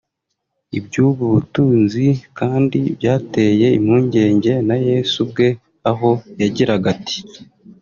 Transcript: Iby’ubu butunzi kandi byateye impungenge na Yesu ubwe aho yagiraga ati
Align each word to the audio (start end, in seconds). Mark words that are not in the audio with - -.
Iby’ubu 0.77 1.23
butunzi 1.33 2.05
kandi 2.39 2.79
byateye 2.97 3.67
impungenge 3.79 4.53
na 4.67 4.75
Yesu 4.87 5.15
ubwe 5.25 5.47
aho 5.91 6.09
yagiraga 6.41 6.87
ati 6.95 7.17